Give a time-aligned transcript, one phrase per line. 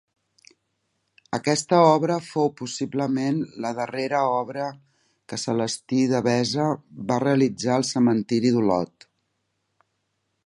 [1.37, 4.69] Aquesta obra fou possiblement la darrera obra
[5.33, 6.67] que Celestí Devesa
[7.11, 9.09] va realitzar al cementiri d'Olot.